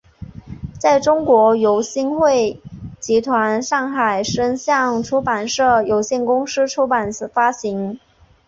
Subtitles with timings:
[0.79, 2.59] 在中国由新汇
[2.99, 7.99] 集团上海声像出版社有限公司出版发行。